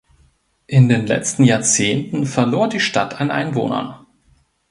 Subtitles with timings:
[0.65, 4.03] In den letzten Jahrzehnten verlor die Stadt an Einwohnern.